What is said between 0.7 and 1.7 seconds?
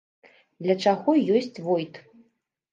чаго ёсць